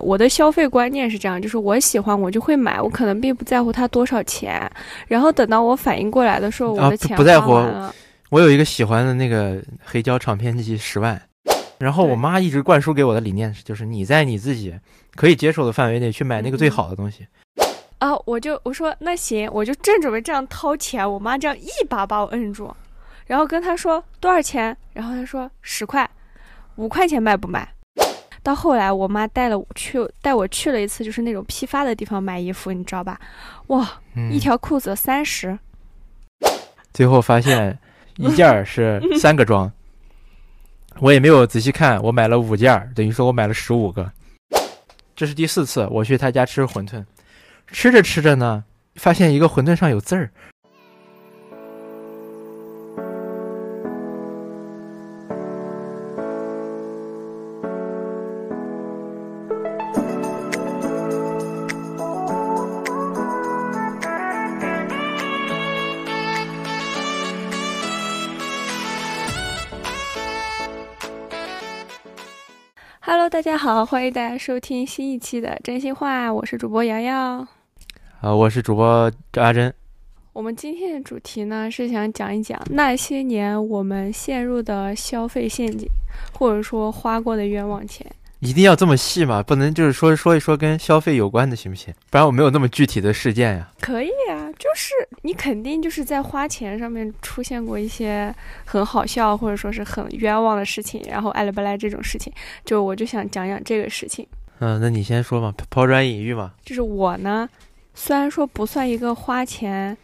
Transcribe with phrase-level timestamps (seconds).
[0.00, 4.70] 我的消费观念是这样，就是我喜欢我就会买，我可能并不在乎它多少钱。
[5.06, 7.52] 然后等到我反应过来的时候，我的钱不在乎。
[8.30, 11.20] 我有一个喜欢的那个黑胶唱片机十万，
[11.78, 14.74] 然后我妈一直灌输给我的理念是，就是你在你自己
[15.14, 17.26] 可以接受的范围内去买那个最好的东西。
[17.98, 22.74] 啊，我就我说那行，我就正准备这样掏钱，我妈这样一把把我摁住，
[23.26, 26.10] 然后跟她说多少钱，然后她说十块，
[26.74, 27.66] 五块钱卖不卖？
[28.46, 33.18] 到后来，我妈带了我去，带我去了一次，就是那种批发的地方买衣服，你知道吧？
[33.66, 34.00] 哇，
[34.30, 35.58] 一条裤子三十，
[36.94, 37.76] 最后发现
[38.18, 39.72] 一件是三个装，
[41.00, 44.12] 我也没有仔细看，我买了五件，等于说我买了十五个。
[45.16, 47.04] 这是第四次我去他家吃馄饨，
[47.66, 48.62] 吃着吃着呢，
[48.94, 50.30] 发现一个馄饨上有字儿。
[73.08, 77.46] Hello，大家好，欢迎大家收听新一期的真心话，我是主播瑶瑶。
[78.20, 79.72] 啊，我是主播阿珍。
[80.32, 85.88] 我们今天的主题呢是想讲一讲那些年我们陷入的消费陷阱，
[86.32, 88.04] 或者说花过的冤枉钱。
[88.46, 89.42] 一定要这么细吗？
[89.42, 91.92] 不能就是说说一说跟消费有关的，行不行？
[92.10, 93.68] 不然我没有那么具体的事件呀。
[93.80, 98.32] 可以啊，就是你肯定就是在花钱上面出现过一些
[98.64, 102.32] 很好笑或者说是很冤枉的事情，然后爱来不来这种事情，
[102.64, 104.24] 就我就想讲讲这个事情。
[104.60, 106.52] 嗯，那你先说嘛，抛砖引玉嘛。
[106.64, 107.48] 就是我呢，
[107.94, 109.96] 虽然说不算一个花钱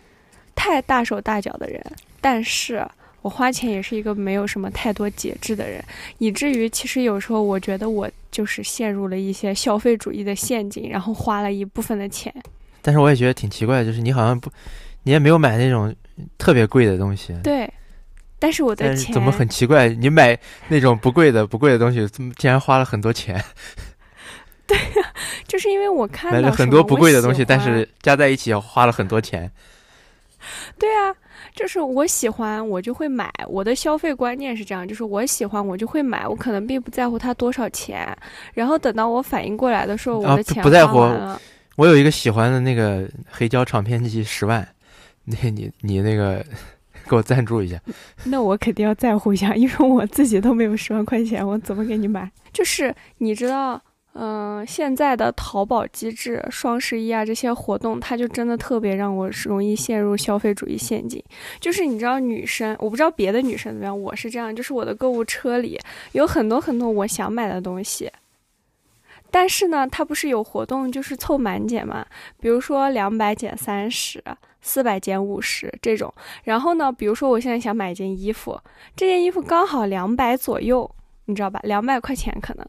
[0.57, 1.81] 太大手大脚的人，
[2.21, 2.85] 但是。
[3.23, 5.83] 我花钱也是一个没有什么太多节制的人，
[6.19, 12.35] 以至于其实有时候我觉得我就是陷入了一些消费主义的陷阱，然后花了一部分的钱。
[12.83, 14.51] 但是我也觉得挺奇怪，就是你好像不，
[15.05, 15.95] 你也没有买那种
[16.37, 17.33] 特别贵的东西。
[17.45, 17.73] 对，
[18.41, 19.89] 但是我的钱怎么很奇怪？
[19.89, 20.37] 你买
[20.69, 22.05] 那种不贵的、不贵的东西，
[22.37, 23.41] 竟然花了很多钱？
[24.67, 25.13] 对呀，
[25.47, 29.49] 就是因为我看买了很多不贵的东西，但是加在一起花了很多钱。
[30.79, 31.15] 对啊。
[31.55, 33.31] 就是我喜欢，我就会买。
[33.49, 36.27] 我的消费观念是这样，就是我喜欢，我就会买。
[36.27, 38.17] 我可能并不在乎它多少钱。
[38.55, 40.99] 然后等到我反应过来的时候，我的钱不在乎。
[41.77, 44.67] 我有一个喜欢的那个黑胶唱片机，十万。
[45.25, 46.45] 那你你那个
[47.09, 47.81] 给我赞助一下。
[48.25, 52.31] 那我肯定要在乎一下，因为我自己都没有十万块钱，我怎么给你买？
[52.53, 53.81] 就是你知道。
[54.15, 61.23] 嗯，现在的淘宝机制、双十一啊这些活动，它就真的特别让我容易陷入消费主义陷阱。
[61.59, 65.81] 就是你知道，女生我不知道别的女生怎么样，我是这样，就是我的购物车里
[66.13, 68.13] 有很多很多我想买的东西，
[69.31, 72.05] 但是呢，它不是有活动就是凑满减嘛？
[72.39, 74.23] 比如说两百减三十，
[74.61, 76.13] 四百减五十这种。
[76.45, 78.61] 然后呢，比如说我现在想买一件衣服，
[78.95, 80.91] 这件衣服刚好两百左右，
[81.25, 81.59] 你知道吧？
[81.63, 82.67] 两百块钱可能。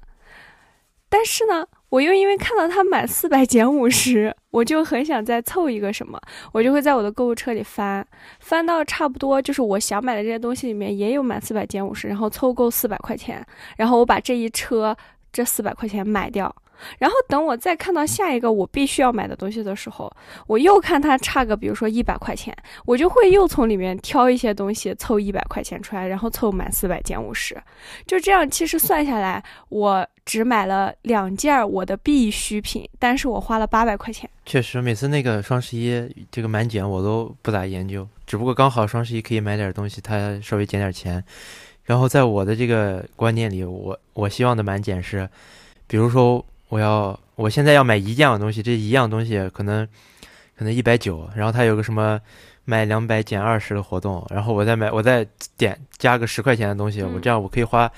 [1.14, 6.20] 但是呢，我又因为看到它满四百减五十，我就很想再凑一个什么，
[6.52, 8.04] 我就会在我的购物车里翻，
[8.40, 13.46] 翻到差不多就是我想买的这些东西里面也有满四百减五十，然后凑够四百块钱，
[13.78, 14.98] 然后我把这一车
[15.32, 16.52] 这四百块钱买掉。
[17.00, 20.12] 然后等我再看到下一个我必须要买的东西的时候，
[20.48, 27.56] 我又看它差个，比如说一百块钱，我就会又从里面挑一些东西凑一百块钱出来，然后凑满四百减五十，
[28.06, 28.50] 就这样。
[28.50, 34.30] 其实算下来，我只买了两件我的必需品，但是我花了八百块钱。
[34.46, 41.24] 确实，每次那个双十一这个满减我都不咋研究，只不过刚好双十一可以买点东西，它稍微减点钱。
[41.84, 45.30] 然后在我的这个观念里，我我希望的满减是，
[45.88, 46.46] 比如说。
[46.74, 49.88] 我要，我现在要买一样东西，这一样东西可能
[50.58, 52.20] 可能一百九，然后它有个什么
[52.66, 55.24] 买两百减二十的活动，然后我再买，我再
[55.56, 57.92] 点加个十块钱的东西，我这样我可以花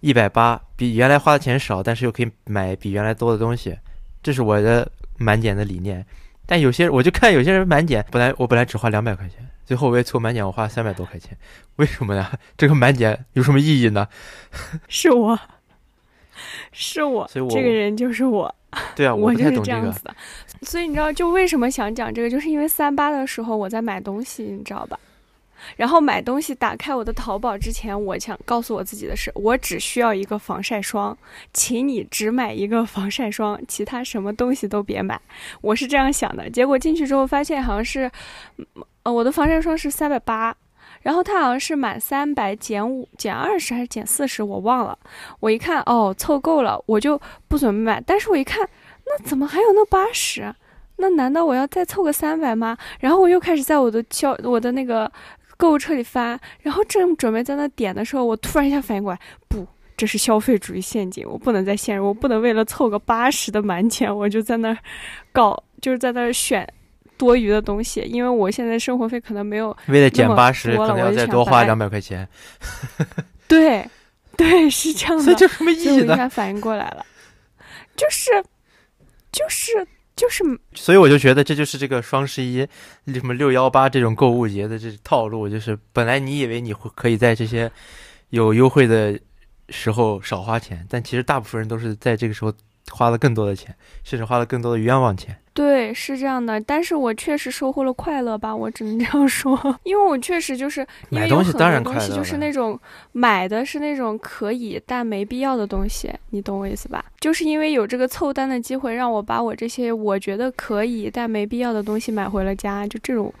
[0.00, 3.78] 一百八，比原来花的钱少，但是又可以买比原来多的东西，
[4.20, 6.04] 这是我的满减的理念。
[6.44, 11.38] 但有些我就看有些人满减，本来我本来只花两百块钱，最后我也凑满减，我花三百多块钱，
[11.76, 12.32] 为什么呀？
[12.58, 14.08] 这个满减有什么意义呢？
[14.88, 15.38] 是我。
[16.72, 18.54] 是我，这个人就是我。
[18.94, 20.14] 对啊， 我就是这样子的。
[20.62, 24.98] 所以你知道，就为什么想讲这个，就是因为三八的时候我在买东西，你知道吧？
[25.76, 31.16] 然后买东西打开我的淘宝之前，我想告诉我自己的是，我只需要一个防晒霜，
[31.52, 35.20] 请你只买一个防晒霜，其他什么东西都别买。
[35.60, 36.48] 我是这样想的。
[36.48, 38.10] 结果进去之后发现好像是，
[39.02, 40.54] 呃，我的防晒霜是三百八。
[41.08, 44.98] 然后它好像是满三百减五减二十还是减四十，我忘了。
[45.40, 47.18] 我一看哦，凑够了，我就
[47.48, 47.98] 不准备买。
[48.04, 48.68] 但是我一看，
[49.06, 50.54] 那怎么还有那八十？
[50.96, 52.76] 那难道我要再凑个三百吗？
[53.00, 55.10] 然后我又开始在我的消我的那个
[55.56, 59.18] 购物车里翻，然后正准备在那点的时候，我突然一下反应过来，
[59.48, 59.66] 不。
[59.96, 64.76] 这是消费主义陷阱，我不能再陷入，我不能为了凑个八十的满减，我就在那儿
[65.32, 66.68] 搞，就是在那儿选
[67.18, 72.26] 多余的东西，因为我现在生活费可能没有为了减八十，可能要再多花两百块钱。
[73.46, 73.86] 对，
[74.36, 75.34] 对，是这样的。
[75.34, 76.14] 这什么意义呢？
[76.14, 77.04] 突然反应过来了，
[77.96, 78.30] 就是，
[79.30, 79.86] 就是，
[80.16, 80.42] 就是。
[80.74, 82.66] 所以我就觉得这就是这个双十一
[83.12, 87.70] 什么六幺八这种购物节的这套路，就是本来你以为你会可以在这些
[88.30, 89.18] 有优惠的。
[89.70, 92.50] 时候少花钱，但其实大部分人都是在这个时候
[92.90, 93.74] 花了更多的钱，
[94.04, 95.36] 甚至花了更多的冤枉钱。
[95.52, 96.60] 对，是这样的。
[96.60, 99.58] 但是我确实收获了快乐吧，我只能这样说。
[99.82, 102.14] 因为我确实就是买东西，当然快乐。
[102.14, 102.78] 就是那种
[103.12, 107.04] 买的是那种可以但没必要的东西，你懂我意思吧？
[107.18, 113.32] 就是因为有这个凑单的机会，让我把我这些我觉得可以但没必要的东西买回了家，就这种。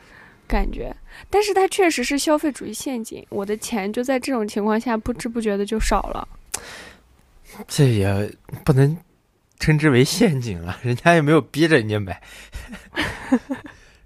[0.48, 0.90] 感觉，
[1.28, 3.22] 但是它确实是消费主义陷阱。
[3.28, 6.26] 我的钱就在这种情况下不知不觉的就少了。
[7.66, 8.32] 这也
[8.64, 8.96] 不能
[9.58, 12.20] 称之为陷阱了，人家也没有逼着人家买。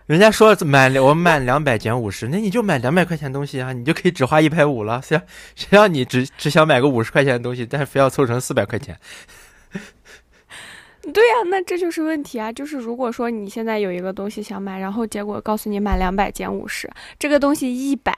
[0.06, 5.00] 人家说满我满两百减五十，那你就买两百块钱东西啊，你就可以只花一百五了。
[5.00, 5.20] 谁
[5.54, 8.98] 谁让你只只想买个五十块钱的东西，但是非要凑成四百块钱？
[11.12, 12.52] 对呀，那这就是问题啊！
[12.52, 18.14] 就是如果说你现在有一个东西想买，然后结果告诉你满两百减五十，这个东西一百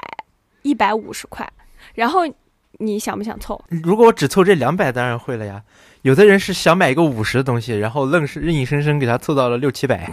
[0.62, 1.50] 一百五十块，
[1.94, 2.22] 然后
[2.78, 3.62] 你想不想凑？
[3.68, 5.62] 如果我只凑这两百，当然会了呀。
[6.04, 10.10] 有的人是想买一个五十的东西，然后愣是硬生生给他凑到了六七百，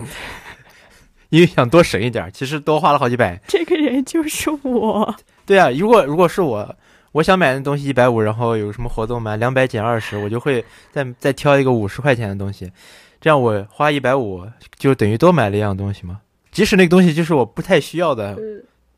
[1.30, 3.38] 因为想多省一点，其实多花了好几百。
[3.46, 5.14] 这个人就是我。
[5.46, 6.76] 对啊，如果如果是我。
[7.14, 9.36] 我想买的东西一百五，然后有什么活动吗？
[9.36, 12.72] 两百减二十，我就会再再挑一个五十块钱的东西，
[13.20, 14.48] 这样我花一百五
[14.78, 16.22] 就等于多买了一样东西嘛。
[16.54, 18.40] 即使那个东西就是我不太需要的，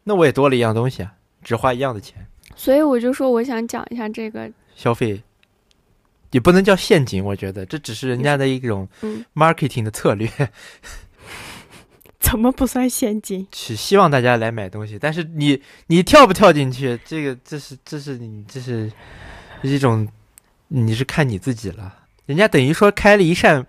[0.03, 1.11] 那我也多了一样东西啊，
[1.43, 2.23] 只花一样的钱。
[2.55, 5.19] 所以我就说，我想讲一下这个消费，
[6.33, 8.89] 也不能叫陷阱，我觉得这只是人家的一种
[9.33, 10.27] marketing 的策略。
[12.19, 13.47] 怎么不算陷阱？
[13.53, 16.99] 是希望大家来买东西，但是你你跳不跳进去？
[17.05, 18.91] 这个这是这是你这是
[19.61, 20.07] 一种，
[20.69, 21.93] 你是看你自己了。
[22.25, 23.67] 人家等于说开了一扇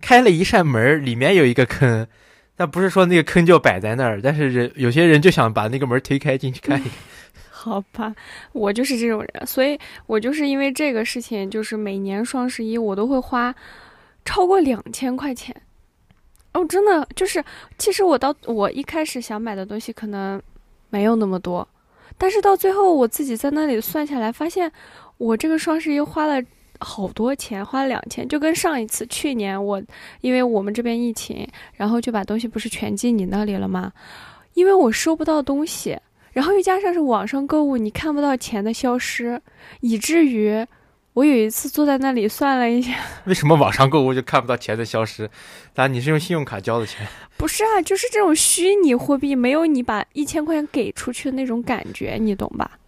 [0.00, 2.06] 开了一扇门，里面有一个坑，
[2.56, 4.20] 但不是说那个坑就摆在那儿。
[4.20, 6.92] 但是人有些人就想把那个门推开进去看一看。
[7.64, 8.12] 好吧，
[8.52, 13.54] 我就是这种人，所以我就是因为这个事情，就是每年双十一我都会花
[14.24, 15.54] 超过两千块钱。
[16.54, 17.42] 哦，真的就是，
[17.78, 20.42] 其实我到我一开始想买的东西可能
[20.90, 21.66] 没有那么多，
[22.18, 24.70] 但是到最后我自己在那里算下来，发现
[25.16, 26.44] 我这个双十一花了
[26.80, 29.80] 好多钱，花了两千，就跟上一次去年我
[30.20, 33.92] 因为我们这边疫情，然后就把东西不是全寄你那里了吗？
[34.54, 35.96] 因为我收不到东西，
[36.32, 39.40] 然后又加上是网上购物，你看不到钱的消失，
[39.80, 40.66] 以至于。
[41.14, 42.94] 我有一次坐在那里算了一下，
[43.28, 45.28] 为什么网上购物就看不到钱的消失？
[45.74, 47.06] 当然你是用信用卡交的钱？
[47.36, 52.78] 不是啊，就是这种虚拟货币没有你把一千块钱给出去的那种感觉，你懂吧？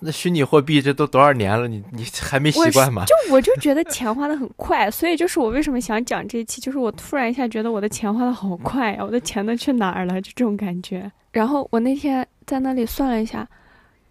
[0.00, 3.04] 那虚拟货币这都多少年了，你你还没习惯吗？
[3.06, 10.20] 就我就觉得钱花的很快， 所以就是我为什么想讲这一期，就是我突然一下觉得我的钱花的好快呀，我的钱都去哪儿了？
[10.20, 11.08] 就这种感觉。
[11.30, 13.48] 然后我那天在那里算了一下。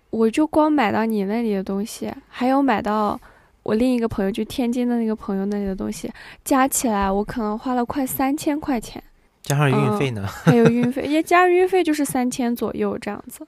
[0.09, 3.17] 我就光买到你那里的东西，还有买到
[3.63, 6.11] 我另一个朋友，就天津的那个朋友那里的东西，
[6.43, 9.01] 加起来我可能花了快三千块钱，
[9.41, 10.27] 加上运费呢？
[10.27, 13.47] 还有运费，也加上运费就是三千左右这样子。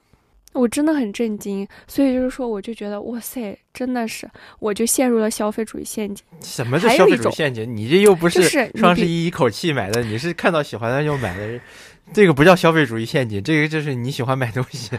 [0.54, 4.26] 我真的很震惊，所以就是说，我就觉得哇塞，真的是，
[4.60, 6.24] 我就陷入了消费主义陷阱。
[6.40, 7.76] 什么叫消费主义陷阱？
[7.76, 8.40] 你这又不是
[8.76, 11.60] 双十一一口气买的，你是看到喜欢的就买的。
[12.14, 14.96] 这个不叫消费主义陷阱，这个就是你喜欢买东西。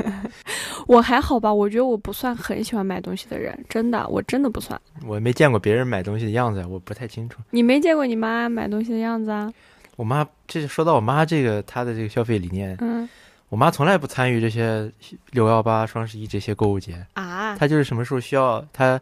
[0.86, 4.78] 我还好吧，我觉得我不算很喜欢买东西的人，真的，我真的不算。
[5.06, 7.40] 我没见过别人买东西的样子，我不太清楚。
[7.50, 9.50] 你没见过你妈买东西的样子啊？
[9.96, 13.08] 我妈，这说到我妈这个她的这个消费理念，嗯，
[13.48, 14.92] 我妈从来不参与这些
[15.30, 17.56] 六幺八、双十一这些购物节啊。
[17.56, 19.00] 她就是什么时候需要她。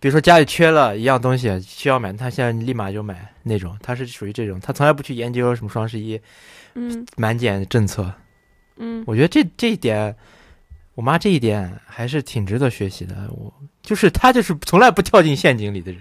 [0.00, 6.20] 比如说家里缺了一样东西需要买，她现在立马就买那种，她是属于这种，她从来不去研究什么双十一，
[6.78, 8.12] 嗯，满减政策，
[8.76, 10.14] 嗯，我觉得这这一点，
[10.94, 13.28] 我妈这一点还是挺值得学习的。
[13.30, 16.00] 我就是她就是从来不跳进陷阱里的人。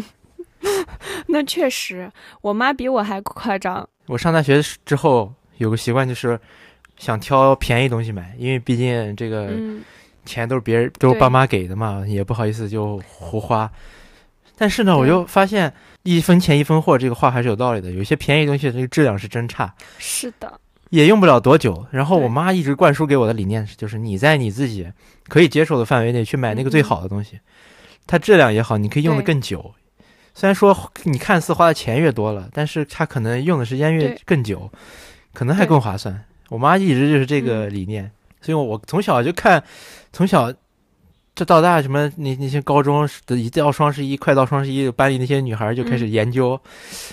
[1.26, 3.86] 那确实，我妈比我还夸张。
[4.06, 6.38] 我上大学之后有个习惯就是，
[6.96, 9.82] 想挑便宜东西买，因为毕竟这个嗯，
[10.24, 13.70] 钱都是别人都是爸妈给的嘛，也不好意思就胡花。
[14.56, 15.72] 但是呢，我对就发现
[16.04, 19.74] 一分钱一分货这个话还是有道理的，有些便宜东西这个质量是真差。
[19.98, 21.86] 是的，也用不了多久。
[21.90, 24.90] 然后我妈一直灌输给我的理念是，就是你在你自己
[25.28, 27.40] 可以接受的范围内去买那个最好的东西，
[28.06, 29.74] 它质量也好，你可以用的更久。
[30.34, 34.70] 虽然说你看似花的钱越多了，但是它可能用的时间越更久，
[35.32, 36.24] 可能还更划算。
[36.48, 39.62] 我妈一直就是这个嗯理念，所以我从小就看，
[40.12, 40.52] 从小
[41.34, 46.60] 这到大什么那那些高中的一到双十一，快到双十一，班里那些女孩就开始嗯研究，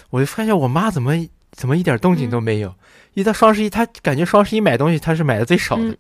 [0.10, 1.14] 我就发现我妈怎么
[1.52, 2.74] 怎么一点动静都嗯没有。
[3.14, 5.96] 一到双十一，她感觉双十一买东西她是买的最少的，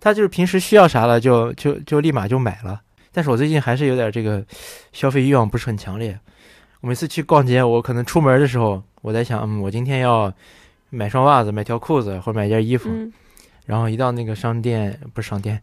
[0.00, 2.80] 她就是平时需要啥了就就就立马就买了。
[3.12, 4.44] 但是我最近还是有点这个
[4.92, 6.18] 消费欲望不是很强烈。
[6.80, 10.32] 我每次去逛街，我可能出门的时候，我在想，嗯，我今天要
[10.90, 12.88] 买双袜子，买条裤子，或者买件衣服。
[12.90, 13.12] 嗯
[13.66, 15.60] 然后一到那个商店，不是商店，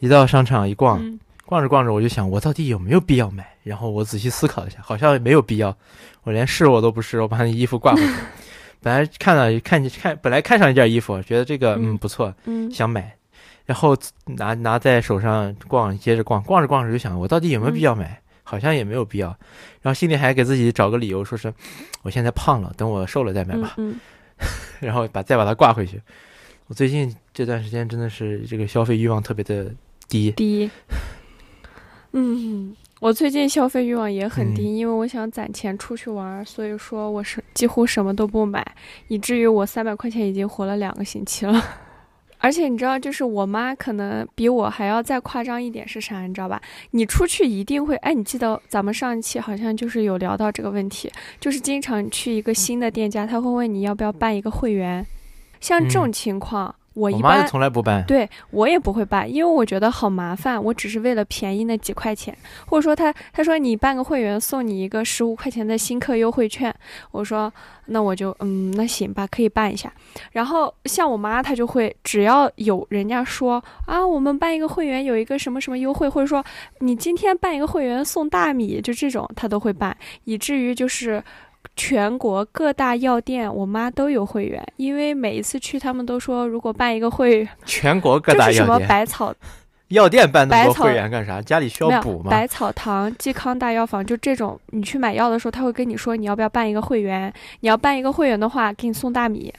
[0.00, 3.46] 一到商场一逛，嗯逛着逛着，我就想，我到底有没有必要买？
[3.62, 5.74] 然后我仔细思考一下，好像没有必要。
[6.24, 8.14] 我连试我都不试，我把那衣服挂回去。
[8.82, 13.14] 本来看了看看，本来看上一件衣服，觉得这个嗯嗯不错，嗯，想买，
[13.64, 18.20] 然后拿拿在手上逛，接着逛，逛着逛着就想，我到底有没有必要买？
[18.42, 19.28] 好像也没有必要。
[19.82, 21.52] 然后心里还给自己找个理由，说是
[22.02, 23.74] 我现在胖了，等我瘦了再买吧。
[23.78, 23.98] 嗯
[24.80, 26.00] 然后把再把它挂回去。
[26.66, 29.72] 我最近这段时间真的是这个消费欲望特别的
[30.08, 30.70] 低，第一，
[32.18, 38.66] 嗯，我最近消费欲望也很低，嗯因为我想攒钱出去玩儿，所以说我是几乎什么都不买，
[39.08, 41.62] 以至于我三百块钱已经活了两个星期了。
[42.38, 46.22] 而且你知道，就是我妈可能比我还要再夸张一点是啥？
[46.26, 46.60] 你知道吧？
[46.92, 55.04] 你出去一定会，哎，你记得咱们上一期好像就是有聊到这个问题，就是经常去一个新的店家，他会问你要不要办一个会员。
[55.60, 58.02] 像这种嗯情况，我妈就般从来不办。
[58.06, 60.62] 对我也不会办，因为我觉得好麻烦。
[60.62, 62.36] 我只是为了便宜那几块钱，
[62.66, 66.74] 或者说他他说你办个会员送你一个十五块钱的新客优惠券，
[67.10, 67.52] 我说
[67.86, 69.92] 那我就嗯那行吧，可以办一下。
[70.32, 76.42] 然后像我妈她就会，只要有人家说啊我们办一个会员有一个什么什么优惠，或者说
[76.78, 81.22] 你今天办一个会员送大米，就这种她都会办，以至于就是。
[81.74, 89.34] 全国各大药店，我妈都有会员，因为每一次去，他们都说，如果办一个会全国各大药店什么百草
[89.88, 91.40] 药店办那么多会员干啥？
[91.40, 92.30] 家里需要补吗？
[92.30, 97.32] 百草堂、济康大药房，就这种，你去买药的时候，他会跟你说你要不要办一个会员。
[97.60, 99.52] 你要办一个会员的话，给你送大米，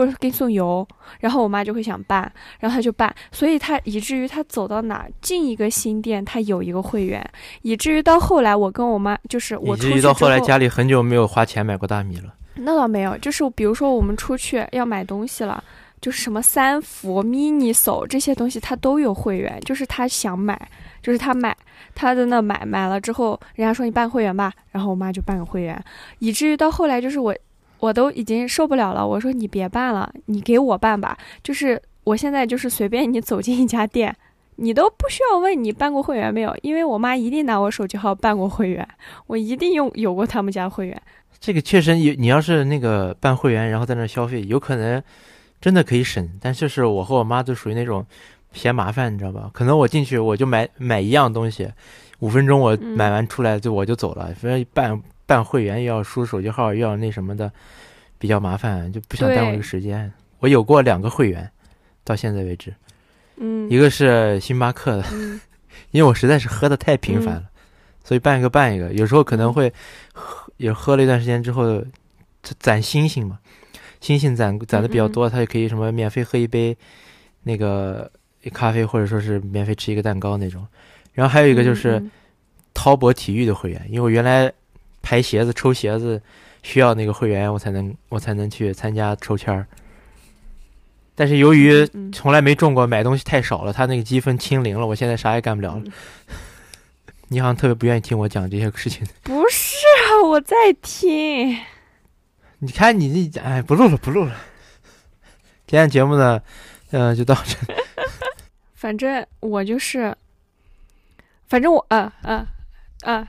[0.00, 0.86] 或者给你送油。
[1.18, 2.20] 然后我妈就会想办，
[2.58, 7.22] 然后她就办，所以她以至于她走到哪进一个新店，她有一个会员，
[7.60, 12.34] 以至于到后来我跟我妈就是我以出去之至于到后来家里很久没有花钱买过大米了。
[12.54, 15.62] 那倒没有，就是比如说我们出去要买东西了，
[16.00, 20.60] 就是什么三福、MINISO 这些东西，他都有会员，就是他想买，
[21.02, 21.56] 就是他买，
[21.94, 25.82] 他在那买，买了之后，人家说你办会员吧，然后我妈就办个会员，
[26.18, 27.34] 以至于到后来就是我，
[27.80, 34.14] 我都已经受不了了，我说你别办了，你给我办吧，就是我现在就是随便你走进一家店。
[34.62, 38.86] 你都不需要问你办过会员没有，因为我妈一定拿我手机号办过会员，
[39.26, 41.02] 我一定用有过他们家会员。
[41.38, 45.02] 这个确实有，你要是那个办会员，然后在那儿消费，有可能
[45.62, 46.28] 真的可以省。
[46.42, 48.04] 但就是我和我妈就属于那种
[48.52, 49.48] 嫌麻烦，你知道吧？
[49.54, 51.66] 可能我进去我就买买一样东西，
[52.18, 54.26] 五分钟我嗯买完出来就我就走了。
[54.38, 57.52] 反正办办会员又要输手机号，又要那什么的，
[58.18, 60.12] 比较麻烦，就不想耽误这个时间。
[60.40, 61.48] 我有过两个会员，
[62.02, 62.74] 到现在为止，
[63.36, 65.40] 嗯，一个是星巴克的，嗯。
[65.92, 67.44] 因为我实在是喝的太频繁了，
[68.02, 68.92] 所以办一个办一个。
[68.92, 69.72] 有时候可能会
[70.12, 71.80] 喝，也喝了一段时间之后，
[72.58, 73.38] 攒星星嘛，
[74.00, 76.76] 星星攒攒的比较多，它就可以什么免费喝一杯
[77.44, 78.10] 那个
[78.52, 80.66] 咖啡，或者说是免费吃一个蛋糕那种。
[81.12, 82.10] 然后还有一个就是嗯
[82.74, 84.52] 滔博体育的会员，因为我原来
[85.10, 86.22] 排鞋子、抽鞋子
[86.62, 89.66] 需要那个会员，我才能我才能去参加抽签儿。
[91.16, 95.82] 但是由于从来没中过，买东西太少了，他那个积分清零了，我现在啥也干不了了。
[95.84, 95.92] 嗯
[97.26, 99.04] 你好像特别不愿意听我讲这些事情。
[99.24, 99.74] 不是
[100.06, 101.58] 啊，我在听。
[102.60, 104.36] 你看你这，哎，不录了，不录了。
[105.66, 106.40] 今天节目呢，
[106.92, 107.56] 嗯、 就到这。
[108.74, 110.16] 反正我就是，
[111.48, 112.46] 反正我啊啊
[113.02, 113.28] 啊啊，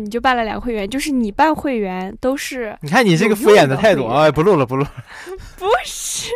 [0.00, 4.92] 你就办了两个会员，就是你办会员都是你看你这个敷衍的态度，哎，不录了，不录了。
[5.56, 6.32] 不是？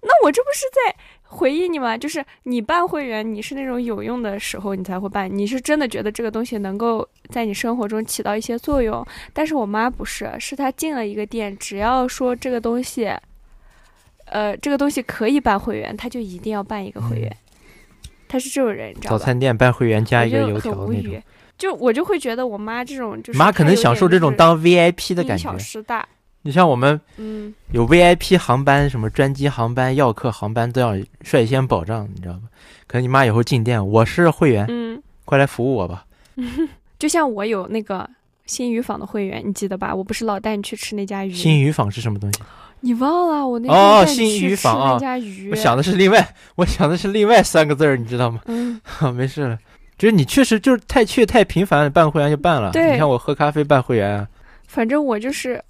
[0.00, 1.98] 那我这不是在回忆你吗？
[1.98, 9.06] 就是你办会员，你是那种有用的时候你才会办，你是真的觉得这个东西能够在你生活中起到一些作用。
[9.32, 13.12] 但是我妈不是，是她进了一个店，只要说这个东西，
[14.26, 17.36] 呃，这个东西可以办会员，她就一定要办一个会员。
[18.28, 19.18] 她是这种人，你知道吧？
[19.18, 21.22] 早餐店办会员加一个油条那种。
[21.58, 25.58] 就我就会觉得我妈这种就是妈可能享受这种当 VIP 的感觉。
[25.58, 26.06] 失大。
[26.42, 32.42] 你像我们嗯，有 VIP 航班，什么专机航班、要客航班都要率先保障，你知道吗？
[32.86, 36.04] 可能你妈以后进店，我是会员，嗯，快来服务我吧。
[36.98, 38.08] 就像我有那个
[38.46, 39.92] 新鱼坊的会员，你记得吧？
[39.94, 42.40] 我不是老带你去吃那家鱼，新鱼坊是什么东西？
[42.80, 48.40] 你忘了我那哦新鱼坊啊那家鱼，我想的是另外，我想的是另外三个字儿，你知道吗？
[48.46, 48.80] 嗯，
[49.12, 49.58] 没事了，
[49.98, 52.70] 就是你确实就是太去太频繁，办会员就办了。
[52.70, 54.28] 对你看我喝咖啡办会员啊，
[54.66, 55.62] 反正我就是。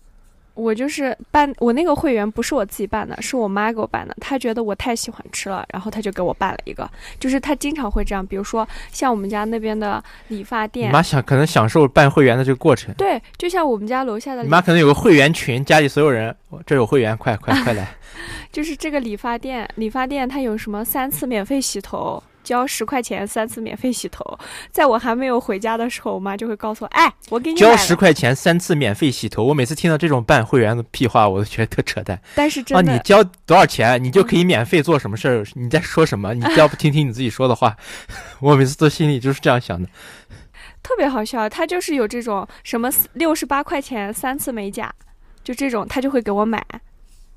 [0.61, 4.17] 我就是办我那个会员不是我自己办的，是我妈给我办的。
[4.21, 6.91] 她觉得我太喜欢吃了，然后她就给我办了一个。
[7.21, 12.93] 就是她经常会这样，比如说像我们家那边的理发店你，妈想可能享受办会员的这个过程。
[12.97, 16.35] 对，就像我们家楼下的你妈可能有个会员群，家里所有人，
[16.67, 17.87] 这有会员，快快快来！
[18.51, 24.25] 就是这个理发店，理发店它有什么三次免费洗头，交十块钱三次免费洗头。
[24.73, 32.19] 在我还没有回家的时候，我妈就会告诉我，哎，我给你交十块钱三次免费洗头，我每次听到这种办会员的屁话，我都觉得特扯淡。
[32.35, 35.45] 但是啊，真的，你交多少钱，你就可以免费做什么事儿？
[35.55, 36.33] 你在说什么？
[36.33, 37.77] 你要不听听你自己说的话？
[38.41, 39.87] 我每次都心里就是这样想的。
[40.83, 41.47] 特别好笑。
[41.49, 44.91] 他就是有这种什么六十八块钱三次美甲，
[45.45, 46.65] 就这种他就会给我买，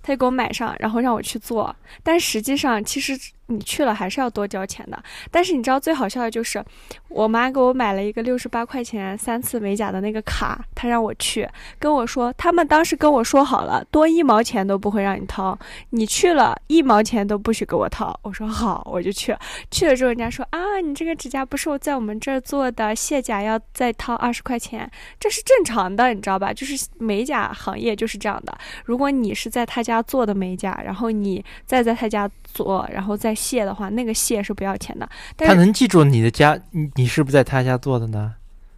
[0.02, 1.76] 他就给我买上，然后让我去做。
[2.04, 3.18] 但实际上，其实
[3.52, 5.04] 你去了还是要多交钱的。
[5.30, 6.64] 但是你知道最好笑的就是，
[7.10, 15.58] 我妈给我买了一个六十八块钱三次美甲的那个卡，她让我去，跟我说他们当时跟我说好了，多一毛钱都不会让你掏，
[15.92, 18.18] 你去了一毛钱都不许给我掏。
[18.24, 19.36] 我说好，我就去。
[19.70, 24.90] 去了之后，人家说啊，你这个指甲不是我在我们这儿做的，卸甲要再掏二十块钱，
[25.20, 26.54] 这是正常的，你知道吧？
[26.54, 28.58] 就是美甲行业就是这样的。
[28.86, 35.08] 如果你是在他家做的美甲，然后你再在他家做，然后再卸的话，那个卸是不要钱的。
[35.36, 38.34] 但他能记住你的家，你你是不是在他家做的呢？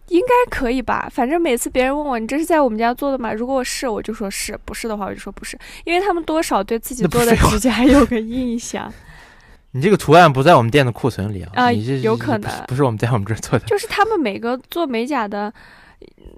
[0.08, 1.08] 应该可以吧？
[1.10, 3.32] 反正每次别人问我你这是在我们家做的吗？
[3.32, 8.92] 如果我是，我就说是；不是的话，我就说不是，因为他们多少对自己做的指甲有个印象。
[9.72, 11.50] 你这个图案不在我们店的库存里啊？
[11.54, 13.64] 啊有可能不是我们在我们这儿做的。
[13.66, 15.52] 就是他们每个做美甲的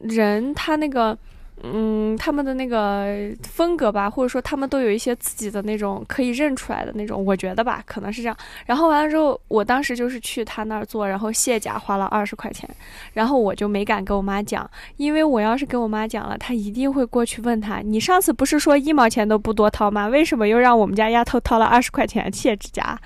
[0.02, 1.18] 人，他那个，
[1.62, 8.36] 嗯，他们的那个风格吧，或者说他们都有一些自己的那种可以认出来的那种，我觉得吧，可能是这样。
[8.66, 12.68] 然后完了之后，我当时就是去他那儿做，然后卸甲花了二十块钱，
[13.14, 20.08] 然后我就没敢跟我妈讲，因为我要是跟我妈讲了，她一定会过去问他，你上次不是说一毛钱都不多掏吗？
[20.08, 23.00] 为什么又让我们家丫头掏了二十块钱卸指甲？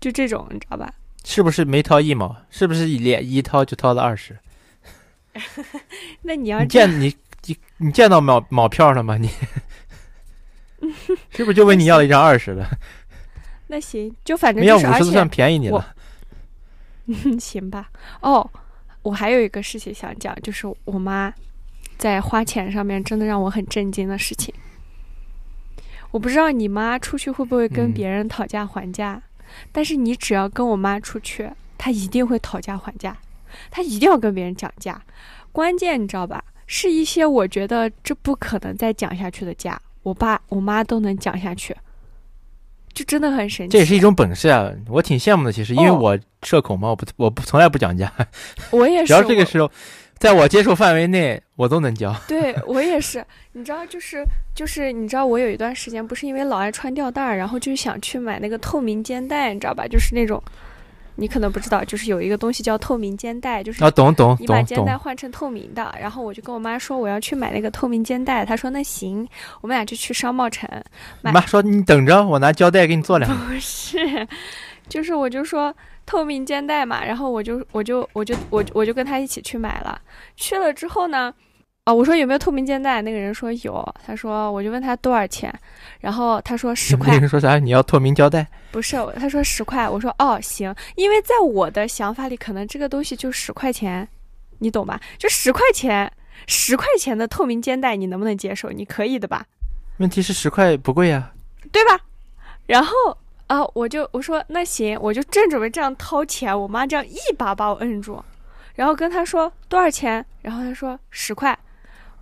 [0.00, 0.92] 就这种，你知道吧？
[1.24, 2.36] 是不是没掏一毛？
[2.50, 4.38] 是不是连一掏就掏了二十？
[6.22, 7.14] 那你要见你
[7.48, 9.16] 你你见到毛毛票了吗？
[9.16, 9.28] 你
[11.30, 12.66] 是不是就问你要了一张二十的？
[13.68, 15.94] 那行，就反正要就是，五十都算便宜你我了。
[17.06, 17.90] 嗯， 行吧。
[18.20, 18.48] 哦，
[19.02, 21.32] 我还有一个事情想讲，就是我妈
[21.96, 24.54] 在花钱上面真的让我很震惊的事情。
[26.10, 29.20] 我不知道你妈出去会不会跟嗯别人讨价还价，
[29.72, 33.16] 但是你只要跟我妈出去，她一定会讨价还价，
[33.70, 35.02] 她一定要跟别人讲价。
[35.52, 36.42] 关键你知道吧？
[36.68, 41.74] 是一些我觉得这不可能再讲下去的价，我爸我妈都能讲下去，
[42.92, 43.72] 就真的很神奇。
[43.72, 44.70] 这也是一种本事啊！
[44.88, 48.12] 我挺羡慕的，其实，因为哦我社恐嘛，我不我不从来不讲价，
[48.70, 49.70] 我也是，只要这个时候
[50.18, 52.14] 在我接受范围内，我都能交。
[52.28, 54.22] 对我也是，你知道，就是
[54.54, 59.86] 就是，你知道，我有一段时间不是因为老爱穿吊带儿，然后就想去买那个透明肩带，你知道吧？
[59.86, 60.42] 就是那种，
[61.20, 65.92] 你可能不知道，就是有一个东西叫透明肩带，就是啊，懂懂懂你把肩带，换成透明的。
[66.00, 69.28] 然后我就跟我妈说我要去买那个透明肩带，她说那行，
[69.60, 70.70] 我们俩就去商贸城。
[71.20, 73.36] 买妈说你等着，我拿胶带给你做两个。
[73.46, 73.98] 不是，
[74.88, 75.74] 就是我就说
[76.06, 80.00] 透明肩带嘛，然后我就我就我就我我就跟他一起去买了。
[80.36, 81.34] 去了之后呢，
[81.88, 83.00] 啊，我说有没有透明肩带？
[83.00, 85.50] 那个人说有，他说我就问他多少钱，
[86.00, 87.58] 然后他说十块 那块，人说啥？
[87.58, 88.46] 你要透明胶带？
[88.70, 94.06] 不是，他说十块，我说哦行，因为在我的想法里，可能这个东西就十块钱，
[94.58, 95.00] 你懂吧？
[95.16, 96.12] 就十块钱，
[96.46, 98.68] 十块钱的透明肩带，你能不能接受？
[98.68, 99.46] 你可以的吧？
[99.96, 101.32] 问题是十块不贵呀、
[101.72, 101.98] 对吧？
[102.66, 102.92] 然后
[103.46, 108.22] 啊，我就我说那行，我就正准备这样掏钱，我妈这样一把把我摁住，
[108.74, 111.58] 然后跟他说多少钱，然后他说十块，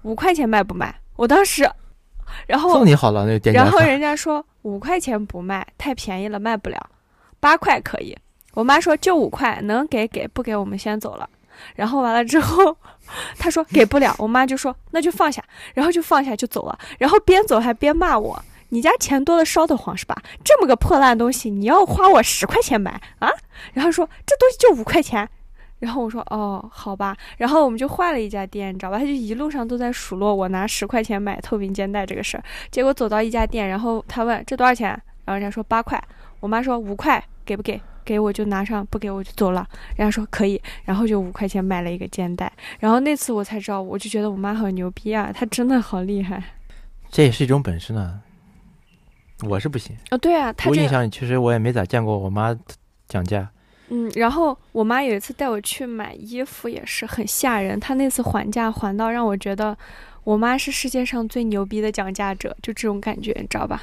[0.06, 0.94] 五块钱卖不卖？
[1.16, 1.68] 我当时，
[2.46, 6.78] 然后送你好了，那个店家然后人家说五块钱不卖，太便宜了，卖不了，
[7.40, 8.16] 八块可以。
[8.54, 11.28] 我妈说就五块，能给给，不给我们先走了。
[11.74, 12.76] 然后完了之后，
[13.36, 15.42] 他说给不了，我妈就说那就放下，
[15.74, 18.40] 然后就放下就走了，然后边走还边骂我。
[18.68, 20.16] 你家钱多的烧得慌是吧？
[20.44, 23.28] 这么个破烂东西，你要花我十块钱买啊？
[23.72, 25.28] 然后说这东西就五块钱。
[25.78, 27.16] 然后我说哦，好吧。
[27.36, 28.98] 然后我们就换了一家店，你知道吧？
[28.98, 32.44] 他就一路上都在数落我拿十块钱买透明肩带这个事儿。
[32.70, 34.88] 结果走到一家店，然后他问这多少钱，
[35.24, 36.02] 然后人家说八块。
[36.40, 37.80] 我妈说五块，给不给？
[38.04, 39.66] 给我就拿上，不给我就走了。
[39.96, 42.52] 人家说可以，然后就五块钱买了一个肩带。
[42.78, 46.40] 然后那次我才知道，我就觉得我妈好牛逼啊，她真的好厉害。
[47.10, 48.20] 这也是一种本事呢。
[49.42, 49.96] 我是不行。
[50.12, 52.56] 哦，对啊，她这我印象里其实我也没咋见过我妈
[53.08, 53.50] 讲价。
[53.88, 57.78] 嗯，然后我妈有一次带我去买衣服，也是很吓人。
[57.78, 59.76] 她那次还价还到让我觉得，
[60.24, 63.82] 我妈是世界上最牛逼的讲价者，就这种感觉，你知道吧？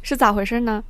[0.00, 0.82] 是咋回事呢？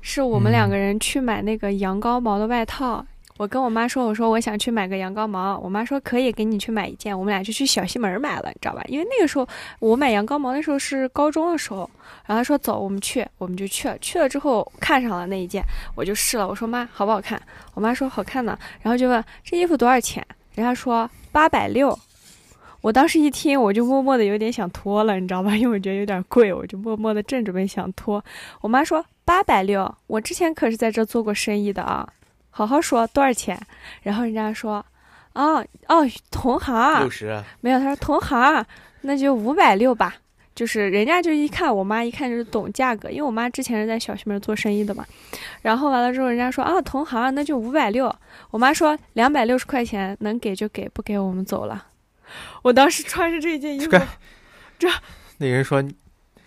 [0.00, 3.04] 是我们两个人去买那个羊羔毛的外套。
[3.38, 8.82] 我跟我妈说，我说我想去买个羊羔毛，我妈说可以给你去买一件，我们俩就去小西门买了，你知道吧？
[8.88, 9.46] 因为那个时候
[9.78, 11.88] 我买羊羔毛的时候是高中的时候，
[12.24, 13.98] 然后她说走，我们去，我们就去了。
[13.98, 15.62] 去了之后看上了那一件，
[15.94, 17.40] 我就试了，我说妈，好不好看？
[17.74, 20.26] 我妈说好看呢，然后就问这衣服多少钱？
[20.54, 21.98] 人家说八百六。
[22.80, 25.54] 我当时一听，我就默默的有点想脱了，你知道吧？
[25.58, 28.24] 因为我觉得有点贵，我就默默的正准备想脱。
[28.62, 32.08] 我妈说八百六，我之前可是在这做过生意的啊。
[32.56, 33.60] 好好说多少钱，
[34.02, 34.82] 然后人家说，
[35.34, 38.64] 哦哦，同行六十，没有，他说同行，
[39.02, 40.14] 那就五百六吧。
[40.54, 45.04] 就是人家就一看，我妈一看就是懂价格，因为我妈之前是在小区门做生意的嘛。
[45.60, 48.10] 然后完了之后，人家说啊，同行那就五百六。
[48.50, 51.88] 我妈说两百六十块钱能给就给，不给我们走了。
[52.62, 53.90] 我当时穿着这件衣服，
[54.78, 54.88] 这
[55.36, 55.84] 那人说。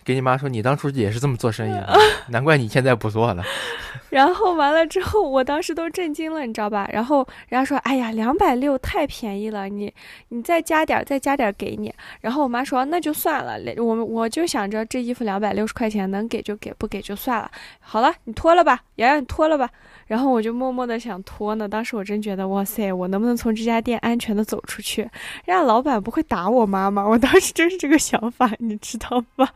[0.04, 1.94] 给你妈说，你当初也是这么做生意的，
[2.28, 3.42] 难怪你现在不做了。
[4.10, 6.88] 然后完了之后，我当时都震惊了，你知道吧？
[6.92, 9.92] 然后人家说：“哎呀，两百六太便宜了，你
[10.28, 17.48] 你再加点，再加点给你。”然后我妈说：“那就算了，我我就想着这衣服两百六十块钱能给就给，不给就算了。
[17.78, 19.70] 好了，你脱了吧，洋洋，你脱了吧。”
[20.08, 21.68] 然后我就默默的想脱呢。
[21.68, 25.02] 当时我真觉得，哇塞，我能不能从这家店安全的走出去？
[25.02, 27.06] 人家老板不会打我妈吗？
[27.06, 29.48] 我当时真是这个想法，你知道吧？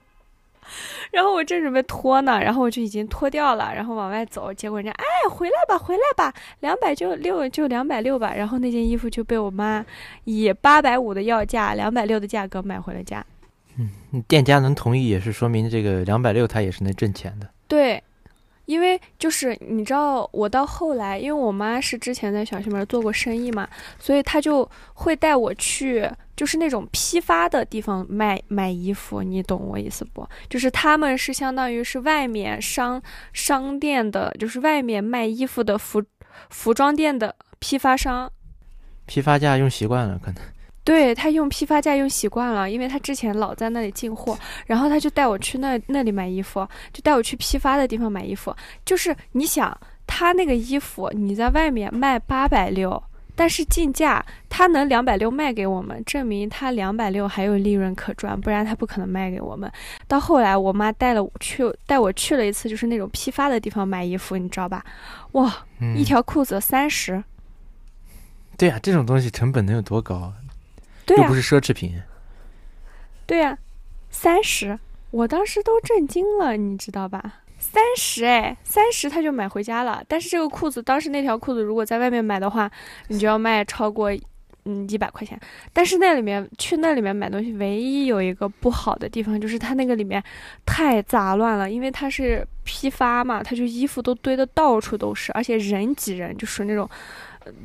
[1.11, 9.85] 然后我正准备脱呢，然后我就已经脱掉了，然后往外走，结果人家哎回来吧，回来吧，两百就六就两百六吧，然后那件衣服就被我妈
[10.25, 13.25] 以八百五的要价，两百六的价格买回了家。
[13.79, 17.49] 嗯，店家能同意也是说明这个两百六他也是能挣钱的。
[17.69, 18.03] 对。
[18.67, 30.27] 因为就是你知道，我到后来，因为我妈是之前在小区门做过生意嘛，所以她就会带我去，就是那种批发的地方卖买衣服，你懂我意思不？
[30.49, 36.03] 就是他们是相当于是外面商商店的，就是外面卖衣服的服
[36.51, 38.33] 服装店的批发商，
[39.07, 40.43] 批发价用习惯了可能。
[40.85, 48.55] 对他用批发价用习惯了，因为他之前老在那里进货，然后他就带我去那那里买衣服，就带我去批发的地方买衣服。
[48.85, 53.03] 就是你想，他那个衣服你在外面卖八百六，
[53.35, 59.73] 但是进价他能两百六卖给我们，证明他两百六还有利润可赚，不然他不可能卖给我们。
[60.07, 64.85] 到后来我妈带了我去，带我去了一次，就是那种批发的地方买衣服，你知道吧？
[65.33, 65.65] 哇，
[65.97, 67.25] 一条裤子三十。
[68.59, 70.31] 对呀，这种东西成本能有多高？
[71.09, 72.01] 又不是奢侈品。
[73.27, 73.57] 对呀，
[74.11, 74.79] 三十，
[75.11, 77.41] 我当时都震惊了，你知道吧？
[77.59, 80.05] 三十哎，三十他就买回家了。
[80.07, 82.71] 但是这个裤子，当时那条裤子如果在外面买的话，
[83.09, 84.11] 你就要卖超过
[84.65, 85.41] 嗯一百块钱。
[85.73, 90.23] 但是那里面去那里面买东西，唯一有一个不好的地方就是它那个里面
[90.67, 96.89] 太杂乱了，因为它是批发嘛，它就衣服都堆的到处都是，而且人挤人，就是那种。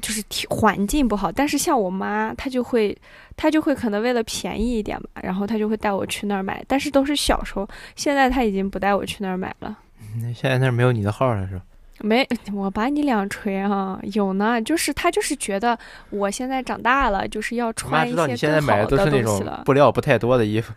[0.01, 2.97] 就是环境不好，但是像我妈，她就会，
[3.37, 6.63] 她就会可能为了便宜一点吧，然后她就会带我去那儿买。
[6.67, 9.77] 但是都是小时候，现在她已经不带我去那儿买了。
[10.21, 11.61] 那现在那儿没有你的号了是吧？
[12.01, 14.61] 没， 我把你两锤啊，有呢。
[14.61, 15.77] 就是他就是觉得
[16.09, 20.73] 我现在长大了，就是要穿一些知道你现在买的都是那种布料不太多的衣服。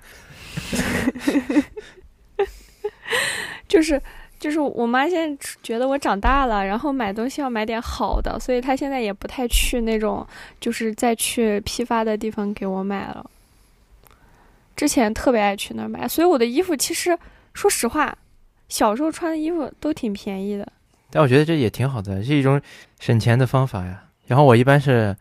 [3.69, 4.01] 就是。
[4.43, 10.27] 就是我妈现在觉得我长大了，然后买东西要买点好的，所以她现在也不太去那种，
[10.59, 13.25] 就是再去批发的地方给我买了。
[14.75, 17.17] 之前特别爱去那儿买，所以我的衣服其实
[17.55, 18.19] 说实话，
[18.69, 20.67] 小时候穿的衣服都挺便宜的。
[21.09, 22.61] 但我觉得这也挺好的，是一种
[22.99, 24.03] 省钱的方法呀。
[24.27, 25.17] 然后我一般是，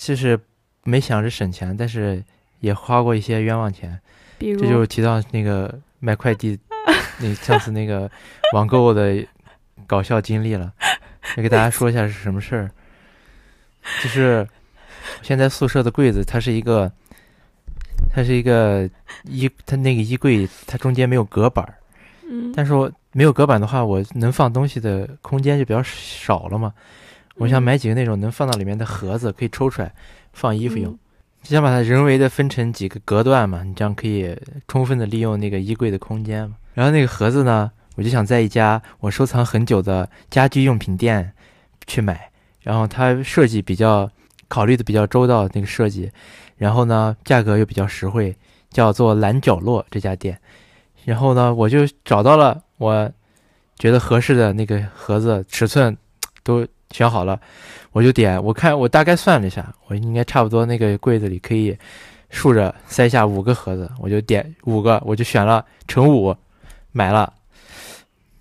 [0.00, 0.36] 就是
[0.82, 2.20] 没想着省钱，但是
[2.58, 3.96] 也花过一些冤枉钱。
[4.38, 6.58] 比如，这就提到那个卖快递。
[7.20, 8.10] 那上次那个
[8.52, 9.24] 网购的
[9.86, 10.72] 搞笑经历了，
[11.36, 12.70] 也给大家说一下是什么事儿。
[14.02, 14.46] 就是
[15.22, 16.90] 现在宿舍的柜子，它是一个
[18.14, 18.88] 它是一个
[19.24, 21.74] 衣，它那个衣柜它中间没有隔板儿，
[22.30, 26.72] 嗯，但是我没有隔板的话，我能放东西的空间就比较少了嘛。
[27.36, 29.92] 我想嗯买几个那种能放到里面的盒子，可以抽出来
[30.32, 30.98] 放衣服用嗯。
[31.42, 36.56] 就想把它人为的分成几个隔断嘛，你这样可以充分的利用那个衣柜的空间嘛。
[36.74, 41.32] 然后那个盒子呢，我就想在一家我收藏很久的家居用品店
[41.86, 42.30] 去买，
[42.60, 44.10] 然后它设计比较
[44.48, 46.10] 考虑的比较周到，那个设计，
[46.56, 48.36] 然后呢价格又比较实惠，
[48.70, 50.38] 叫做蓝角落这家店。
[51.04, 53.10] 然后呢，我就找到了我
[53.76, 55.96] 觉得合适的那个盒子，尺寸
[56.44, 57.40] 都选好了，
[57.90, 58.42] 我就点。
[58.42, 61.76] 我看我大概算了一下，我应该差不多那个柜子里可以
[62.30, 66.36] 竖着塞下五个盒子，我就点五个，我就选了乘五，
[66.92, 67.32] 买了。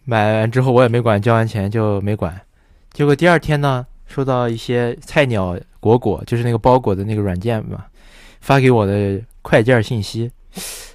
[0.03, 2.39] 买完之后我也没管，交完钱就没管。
[2.91, 7.85] 结果第二天呢，收到一些菜鸟果果，就是那个包裹的那个软件嘛，
[8.41, 10.29] 发给我的快件信息，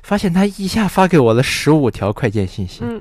[0.03, 2.81] 发现他一下发给我了十五条快件信息。
[2.83, 3.01] 嗯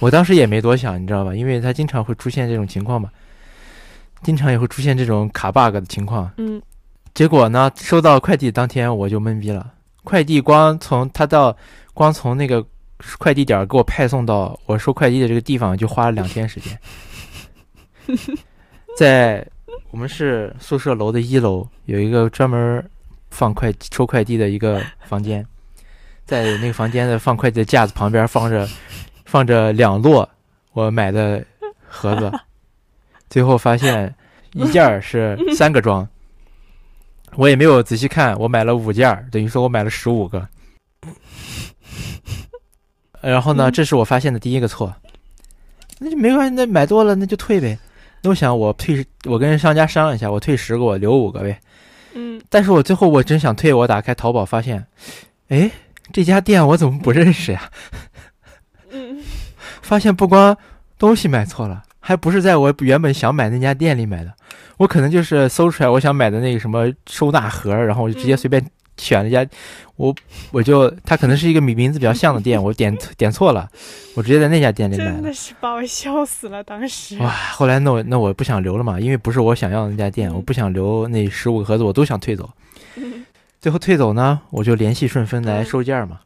[0.00, 1.34] 我当时也没多想，你知道吧？
[1.34, 3.08] 因为他经常会出现这种情况嘛，
[4.22, 6.30] 经常也会出现这种卡 bug 的情况。
[6.36, 6.60] 嗯
[7.14, 11.56] 结果呢，收到快递当天我就懵逼了，快递光从他到
[11.94, 12.64] 光从那个
[13.18, 16.78] 快递点儿给我派送到我收快递的这个地方就花了两天时间。
[18.96, 19.46] 在
[19.90, 22.88] 我们是宿舍楼的一楼有一个专门
[23.30, 25.44] 放快收快递的一个房间，
[26.24, 28.68] 在那个房间的放快递的架子旁边放着
[29.24, 30.28] 放着两摞
[30.72, 31.44] 我买的
[31.88, 32.32] 盒子，
[33.28, 34.14] 最后发现
[34.52, 36.06] 一件儿是三个装。
[37.36, 40.46] 我也没有仔细看，我买了五件儿，等于说我买了十五个。
[43.30, 44.94] 然后呢，嗯这是我发现的第一个错。
[45.98, 47.78] 那就没关系，那买多了那就退呗。
[48.22, 51.58] 那我想我退，我跟商家商量一下，我退十个，我留五个呗。
[52.14, 54.86] 嗯但是我最后我真想退，我打开淘宝发现，
[55.48, 55.70] 哎，
[56.12, 57.70] 这家店我怎么不认识呀？
[58.90, 59.20] 嗯
[59.82, 60.56] 发现不光
[60.98, 64.32] 东西买错了，还不是在我原本想买那家店里买的，
[64.78, 68.64] 我可能就是搜出来我想买的那个什么收纳盒，然后我就直接嗯随便
[68.96, 69.46] 选了一家，
[69.96, 70.14] 我
[70.52, 73.68] 我就他可能是一个名名字比较像的店，我点点错了，
[74.14, 75.32] 我直接在那家店里买了真的。
[75.32, 77.18] 是把我笑死了，当时。
[77.18, 77.28] 哇！
[77.28, 82.48] 后来那我那我不想留了嘛，因为不是我想要的那家店，嗯我不想留那十五个盒子，我都想退走。
[82.96, 83.24] 嗯
[83.60, 86.20] 最后退走呢，我就联系顺丰来嗯收件儿嘛，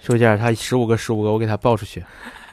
[0.00, 2.04] 收件儿他十五个十五个我给他报出去，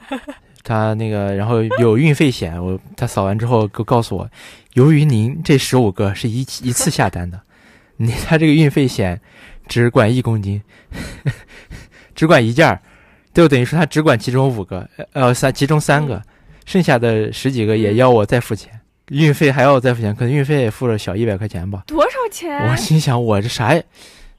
[0.64, 4.30] 他那个然后有运费险，我他扫完之后告告诉我，
[4.72, 7.38] 由于您这十五个是一一次下单的，
[7.98, 9.20] 你他这个运费险
[9.70, 10.60] 只管一公斤，
[12.16, 12.82] 只管一件儿，
[13.32, 16.20] 就等于说他只管其中五个，呃三其中三个，
[16.66, 18.80] 剩下的十几个也要我再付钱，
[19.10, 21.84] 运费还要我再付钱，可能运费也付了小一百块钱吧。
[21.86, 22.68] 多少钱？
[22.68, 23.84] 我心想，我这啥也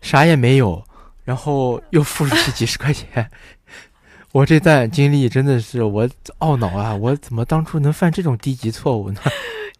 [0.02, 0.84] 啥也没有，
[1.24, 3.32] 然后又付出去几十块钱，
[4.34, 6.94] 我这段经历真的是我懊恼啊！
[6.94, 9.22] 我怎么当初能犯这种低级错误呢？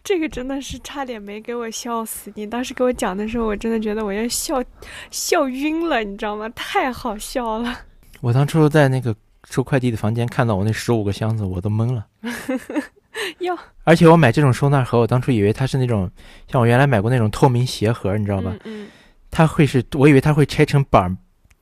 [0.04, 2.32] 这个真的是差点没给我笑死。
[2.34, 4.62] 你当时给我讲的时候，我真的觉得我要笑
[5.10, 6.48] 笑晕了，你知道吗？
[6.50, 7.72] 太好笑了。
[8.20, 9.14] 我当初在那个
[9.48, 12.06] 收快递的房间看到我那十五个箱子，我都懵了。
[13.38, 16.10] 哟，而且我买这种收纳盒，我当初以为它是那种
[16.50, 18.56] 像我原来买过那种透明鞋盒，你知道吧？
[18.64, 18.88] 嗯
[19.30, 21.16] 它会是，我以为它会拆成板，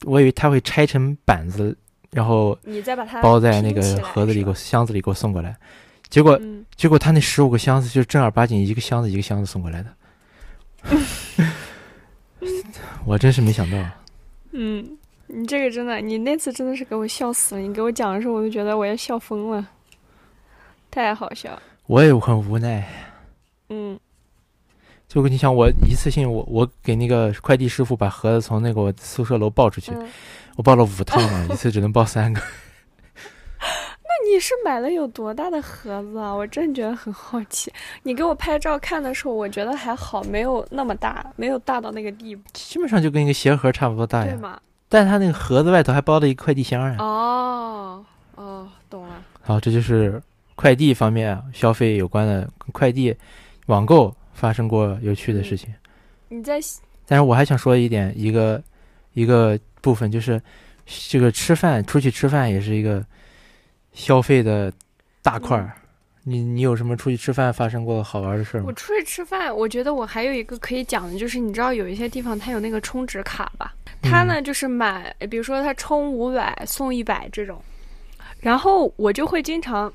[0.04, 1.76] 我以为它会拆成板子，
[2.10, 5.56] 然后嗯，你再把它包在那个盒子里，给我箱子里给我送过来。
[6.10, 9.94] 结果嗯，结果他那十五个箱子就正儿八经一个箱子一个箱子送过来的，
[13.06, 13.78] 我真是没想到。
[14.50, 17.60] 嗯，你这个真的，你那次真的是给我笑死了。
[17.60, 19.64] 你给我讲的时候，我就觉得我要笑疯了，
[20.90, 21.62] 太好笑了。
[21.86, 22.86] 我也很无奈。
[23.68, 23.98] 嗯
[25.06, 30.08] 就跟你想，我一次性我我给那个快递师傅把盒子从那个我宿舍楼抱出去，嗯，
[30.56, 32.40] 我抱了五趟嘛，一次只能抱三个。
[34.22, 36.32] 那你是买了有多大的盒子啊？
[36.34, 37.72] 我真觉得很好奇。
[38.02, 44.32] 你给我拍照看的时候，我觉得还好，没有那么大，没有大到那个地步，基本上就跟一个鞋盒差不多大呀。
[44.32, 44.60] 对吗？
[44.88, 46.96] 但是它那个盒子外头还包了一个快递箱呀。
[46.98, 48.04] 哦
[48.34, 49.22] 哦，懂了。
[49.42, 50.20] 好，这就是
[50.54, 53.14] 快递方面啊消费有关的快递
[53.66, 55.72] 网购发生过有趣的事情。
[56.28, 56.60] 你在
[57.06, 58.62] 但是我还想说一点，一个
[59.14, 60.40] 一个部分就是，
[61.08, 63.04] 这个吃饭出去吃饭也是一个
[63.92, 64.72] 消费的
[65.22, 65.72] 大块儿。
[66.22, 68.66] 你你有什么出去吃饭发生过好玩的事儿吗？
[68.68, 73.74] 我出去吃饭，我觉得我还有一个可以讲的，就是你知道有一些地方它有那个充值卡吧？
[74.02, 77.60] 它呢就是买，比如说它充五百送一百这种，
[78.40, 79.92] 然后我就会经常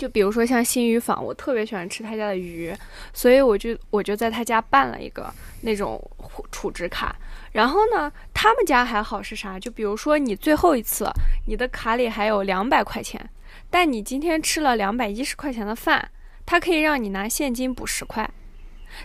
[0.00, 2.74] 就比如说像新鱼坊，我特别喜欢吃他家的鱼，
[3.12, 6.02] 所以我就我就在他家办了一个那种
[6.50, 7.14] 储值卡。
[7.52, 9.60] 然后呢，他们家还好是啥？
[9.60, 11.06] 就比如说你最后一次，
[11.46, 13.28] 你的卡里还有两百块钱，
[13.68, 16.10] 但你今天吃了两百一十块钱的饭，
[16.46, 18.30] 他可以让你拿现金补十块。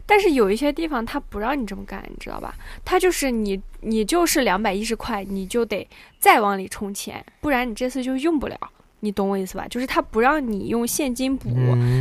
[0.06, 2.56] 但是有一些地方他不让你这么干，你知道吧？
[2.86, 5.86] 他就是你，你就是两百一十块，你就得
[6.20, 8.58] 再往里充钱，不然你这次就用不了。
[9.02, 9.68] 你懂我意思吧？
[9.68, 11.50] 就是他不让你用现金补，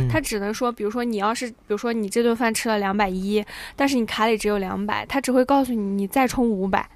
[0.09, 6.89] 他只能说，比如说你要是，比如说你这顿饭吃了两百一，但是你卡里只有两百，他只会告诉你你再充五百，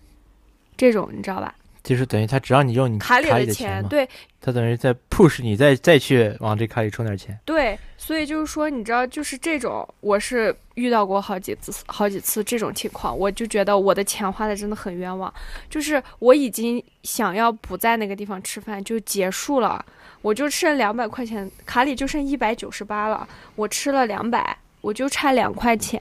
[0.76, 1.54] 这种你知道吧？
[1.90, 4.08] 就是等于他只要你用你卡里的钱，对，
[4.40, 7.36] 他等于在 push 你再再去往这卡里充点钱。
[7.44, 15.34] 对，所以就是说，你知道，就是这种，我是遇到过好几次，好几次这种情况，我就觉得我的钱花的真的很冤枉。
[15.68, 19.84] 就是我已经想要不在那个地方吃饭就结束了，
[20.22, 26.00] 我就吃了两百块钱，卡里就剩一百九十八了，我吃了两百，我就差两块钱。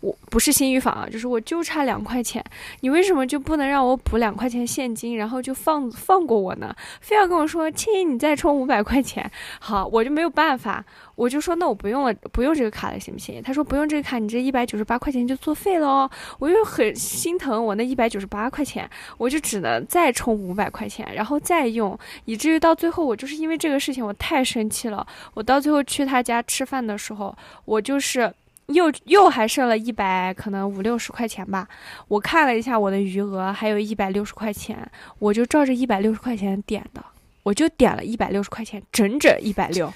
[0.00, 2.44] 我不是新语坊啊，就是我就差两块钱，
[2.80, 6.74] 你为什么就不能让我补两块钱现金，然后就放放过我呢？
[7.00, 9.28] 非要跟我说，亲，你再充五百块钱，
[9.58, 13.42] 好，我就没有办法，我就说那我不用了，不用这个卡了，行不行？
[13.42, 16.10] 他说不用这个卡，你这一百九十八块钱就作废了哦。
[16.38, 28.32] 我又很心疼我那一百九十八块钱，我就只能再充五百块钱，然后再用，以至于到最后我就是因为这个事情我太生气了，我到最后去他家吃饭的时候，我就是。
[28.68, 31.68] 又又还剩了一百，可能五六十块钱吧。
[32.08, 34.76] 我看了一下我的余额，还有一百六十块钱，
[35.18, 37.04] 我就照着一百六十块钱点的，
[37.44, 39.92] 我就点了一百六十块钱，整整一百六，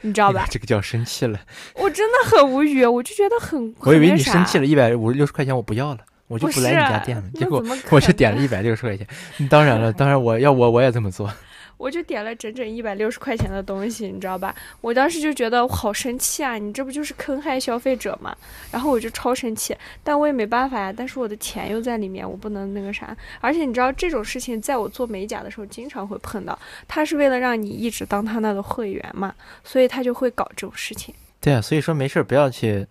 [0.00, 0.46] 你知道吧？
[0.50, 1.38] 这个叫生气了。
[1.76, 3.74] 我真的很无语，我就觉得很。
[3.80, 7.24] 我以为你生气了，一百五六十块钱我不要了，我就不来你家店了。
[7.34, 9.06] 结果我就点了一百六十块钱。
[9.50, 11.30] 当然了，当然我要我我也这么做。
[11.76, 14.54] 我就点了整整一百六十块钱的东西，你知道吧？
[14.80, 16.56] 我当时就觉得好生气啊！
[16.56, 18.36] 你这不就是坑害消费者吗？
[18.70, 20.92] 然后我就超生气，但我也没办法呀。
[20.96, 23.16] 但是我的钱又在里面，我不能那个啥。
[23.40, 26.58] 而且你知道这种事情，在我做美甲的时候经常会碰到。
[26.86, 31.14] 他是为了让你一直当他那的会员嘛，所以他就会搞这种事情。
[31.40, 32.86] 对啊，所以说没事不要去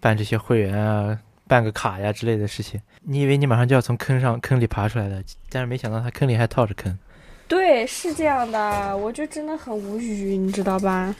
[0.00, 2.80] 办这些会员啊，办个卡呀之类的事情。
[3.02, 6.96] 你以为你马上就要从坑上坑里爬出来了，但是没想到他坑里还套着坑。
[7.48, 11.14] 对，是这样的，我就真的很无语，你知道吧？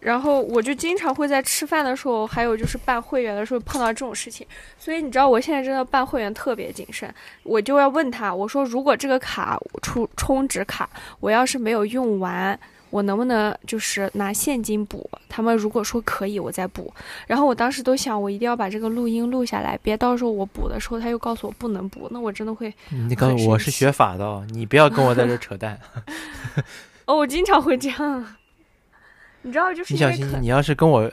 [0.00, 4.46] 然后我就经常会在吃饭的时候，还有就是办会员的时候碰到这种事情，
[4.78, 7.12] 所以你知道我现在真的办会员特别谨慎，
[7.42, 12.58] 我就要问他，我说如果这个卡充充值卡，我要是没有用完。
[12.90, 15.08] 我能不能就是拿现金补？
[15.28, 16.92] 他们如果说可以，我再补。
[17.26, 22.72] 然后我当时都想，我一定要把这个录音录下来，别到时候我补的时候他又告诉我不能补，那我真的会。
[22.90, 25.78] 你告诉我是学法的，你不要跟我在这扯淡。
[27.06, 28.36] 哦，我经常会这样。
[29.42, 31.08] 你知道，就是你小心，你要是跟我，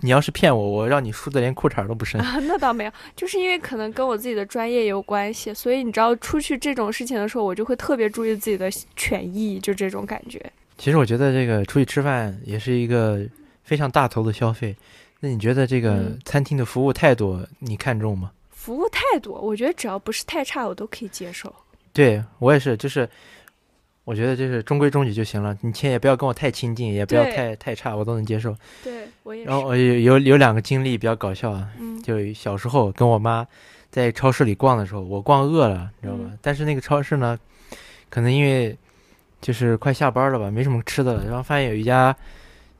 [0.00, 2.20] 你要是骗我，我让你输的连裤衩都不剩。
[2.22, 10.40] 啊，那倒没有，就是因为可能跟我自己的专业有关系，所以你知道，出去这种事情的时候，我就会特别注意自己的权益，就这种感觉。
[10.82, 13.24] 其实我觉得这个出去吃饭也是一个
[13.62, 14.74] 非常大头的消费。
[15.20, 18.32] 那你觉得这个餐厅的服务态度你看重吗？
[18.50, 21.54] 服务态度，我觉得只要不是太差，我都可以接受。
[21.92, 23.08] 对我也是，就是
[24.02, 25.56] 我觉得就是中规中矩就行了。
[25.60, 28.52] 你千也不要跟我太亲近，也不要太太差，我都能接受。
[28.82, 29.44] 对我也。
[29.44, 31.70] 然后有有有两个经历比较搞笑啊，
[32.02, 33.46] 就小时候跟我妈
[33.88, 36.28] 在超市里逛的时候，我逛饿了，你知道吧？
[36.42, 37.38] 但是那个超市呢，
[38.10, 38.76] 可能因为。
[39.42, 42.16] 就是快下班了吧，没什么吃的了，然后发现有一家，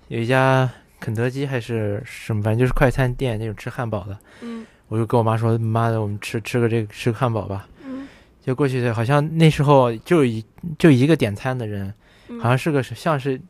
[0.06, 0.70] 有一家
[1.00, 4.16] 肯德基还是什么，反正就是快餐店那种吃汉堡的。
[4.42, 8.06] 嗯，我就跟我妈说：“妈的，我们吃吃个这个吃个汉堡吧。”嗯，
[8.40, 10.44] 就过去，好像那时候就一
[10.78, 11.92] 就一个点餐的人，
[12.40, 13.40] 好像是个像是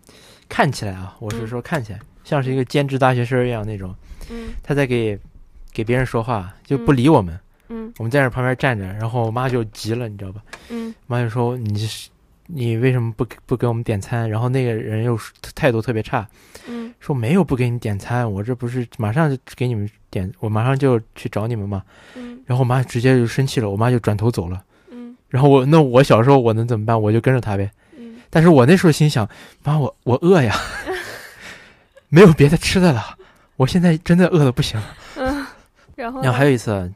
[0.48, 3.94] 看起来啊，我是说看起来像是一个兼职大学生一样那种。
[4.30, 5.18] 嗯，他在给
[5.70, 7.38] 给别人说话，就不理我们。
[7.68, 10.42] 嗯，我们在那旁边站着，然后我妈就急了，你知道吧？
[10.70, 12.08] 嗯，妈就说：“你是。”
[12.54, 14.28] 你为什么不不给我们点餐？
[14.28, 15.18] 然后那个人又
[15.54, 16.28] 态度特别差，
[16.68, 21.82] 嗯，说没有不给你点餐，我这不是马上就给你们点，我马上就去找你们嘛，
[22.14, 27.00] 嗯，然后我妈直接就生气了，我妈就转头走了，嗯，然后我那我小时候我能怎么办？
[27.00, 29.26] 我就跟着他呗，嗯，但是我那时候心想，
[29.64, 30.54] 妈我我饿呀，
[32.10, 33.16] 没有别的吃的了，
[33.56, 34.78] 我现在真的饿的不行，
[35.16, 35.46] 嗯，
[35.96, 36.92] 然后然后还有一次，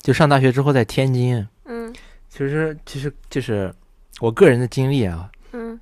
[0.00, 1.92] 就上大学之后在天津，嗯，
[2.28, 3.74] 其实其实就是。
[4.22, 5.80] 我个人的经历啊，嗯，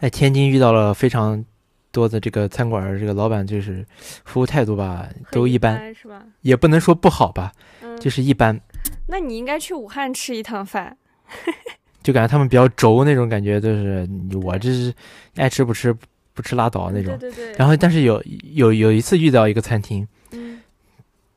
[0.00, 1.44] 在天津遇到了非常
[1.92, 3.86] 多的这个餐馆，这个老板就是
[4.24, 6.24] 服务态度吧，都一般，是吧？
[6.40, 8.60] 也不能说不好吧，嗯，就是一般。
[9.06, 10.96] 那你应该去武汉吃一趟饭，
[12.02, 14.08] 就感觉他们比较轴那种感觉，就是
[14.42, 14.92] 我这是
[15.36, 15.96] 爱吃不吃，
[16.34, 17.16] 不吃拉倒那种。
[17.16, 17.54] 对对对。
[17.56, 18.20] 然后，但是有
[18.54, 20.60] 有有一次遇到一个餐厅，嗯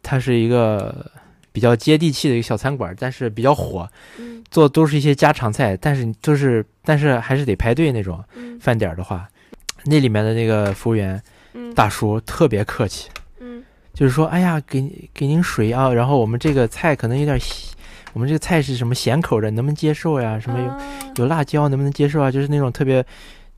[0.02, 1.12] 它是一个
[1.56, 3.90] 比较接地气的一个小餐馆，但是比较火，
[4.20, 8.22] 嗯做都是一些家常菜，但是就是但是还是得排队那种。
[8.36, 9.26] 嗯饭点的话，
[9.86, 11.22] 那里面的那个服务员
[11.54, 17.74] 嗯大叔特别客气，嗯就是说，哎呀，给给您水啊，然后我们这个菜可能有点咸，
[18.12, 20.38] 我们这个菜是什么咸口的，能不能接受呀？
[20.38, 20.78] 什么有、啊
[21.16, 22.30] 有辣椒，能不能接受啊？
[22.30, 23.06] 就是那种特别，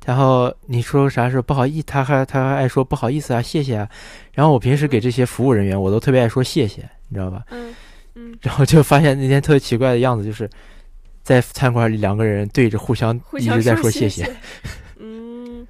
[0.06, 3.90] 然后你说啥时候不好意，他还他还爱说不好意思啊，谢谢啊。
[4.34, 7.44] 然后我平时给这些服务人员，我都特别爱说谢谢，你知道吧？
[7.50, 7.74] 嗯
[8.18, 10.50] 嗯，然后就发现那天特别奇怪的样子，就是
[11.22, 14.28] 在餐馆里两个人对着互相一直在说谢谢。
[14.98, 15.68] 嗯，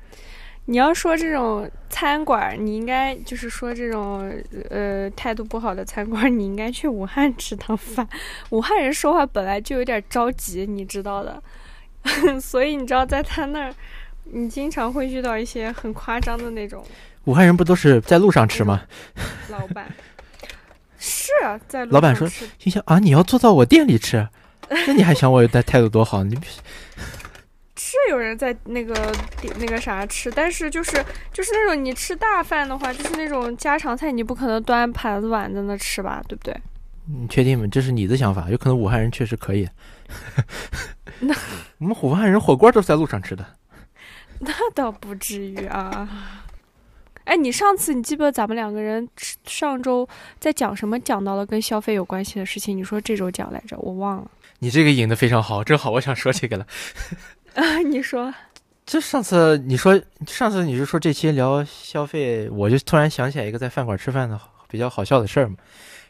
[0.64, 4.34] 你要说这种餐馆，你应该就是说这种
[4.70, 8.08] 呃态度不好的餐馆，你应该去武汉吃趟饭。
[8.52, 11.44] 武汉人说话本来就有点着急，你知道的，
[12.40, 13.74] 所以你知道在他那儿，
[14.24, 16.82] 你经常会遇到一些很夸张的那种
[17.26, 18.84] 武汉人不都是在路上吃吗？
[19.50, 19.86] 老板。
[21.28, 24.26] 是啊，在路老板说心想啊，你要坐到我店里吃，
[24.70, 26.24] 那你还想我的态度多好？
[26.24, 26.36] 你
[27.76, 28.96] 是有人在那个
[29.42, 31.04] 地那个啥吃，但是就是
[31.34, 36.56] 就是那种你吃大饭的话，就是那种家常菜，你不可能端盘子碗在那吃吧，对不对？
[37.06, 37.68] 你确定吗？
[37.70, 39.68] 这是你的想法，有可能武汉人确实可以。
[41.20, 41.36] 那
[41.80, 43.46] 我们武汉人火锅都是在路上吃的。
[44.40, 46.08] 那倒不至于啊。
[47.28, 49.06] 哎，你上次你记不记得咱们两个人
[49.46, 50.08] 上周
[50.40, 50.98] 在讲什么？
[50.98, 54.32] 讲到了跟消费有关系的事情，你说这周讲来着，我忘了。
[54.60, 56.66] 你这个引的非常好，正好我想说这个了。
[57.56, 58.34] 啊，你说，
[58.86, 65.58] 就上次你说，上次你就说这期聊消费，我就突然想起来一个在饭馆吃饭的比较好笑的事儿嘛，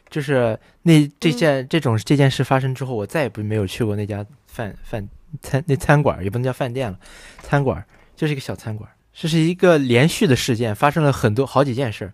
[0.08, 5.08] 就是那这件、这种这件事发生之后，我再也不没有去过那家饭饭
[5.42, 6.96] 餐那餐馆，也不能叫饭店了，
[7.42, 8.88] 餐馆就是一个小餐馆。
[9.20, 12.04] 这是一个连续的事件，发生了很多好几件事。
[12.04, 12.12] 儿。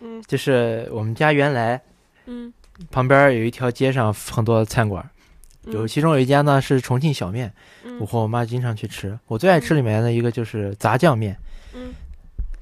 [0.00, 0.22] 嗯。
[0.26, 1.80] 就是我们家原来
[2.26, 2.52] 嗯。
[2.90, 5.08] 旁边有一条街上很多餐馆，
[5.66, 7.52] 有嗯其中有一家呢是重庆小面，
[7.84, 9.18] 我嗯和我妈经常去吃。
[9.26, 11.36] 我最爱吃里面的一个就是杂酱面，
[11.74, 11.92] 嗯。